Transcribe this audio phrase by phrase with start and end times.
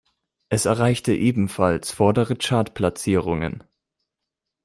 [0.49, 3.63] Es erreichte ebenfalls vordere Chartplatzierungen.